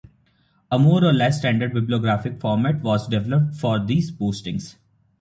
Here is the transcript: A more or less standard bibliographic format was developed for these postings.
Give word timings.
A 0.71 0.79
more 0.79 1.03
or 1.05 1.13
less 1.13 1.37
standard 1.37 1.75
bibliographic 1.75 2.39
format 2.39 2.81
was 2.81 3.07
developed 3.07 3.53
for 3.53 3.77
these 3.77 4.11
postings. 4.11 4.77